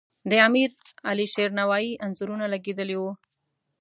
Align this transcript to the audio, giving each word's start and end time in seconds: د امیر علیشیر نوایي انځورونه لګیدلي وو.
د 0.29 0.31
امیر 0.47 0.69
علیشیر 1.09 1.49
نوایي 1.59 1.91
انځورونه 2.05 2.45
لګیدلي 2.53 2.97
وو. 2.99 3.11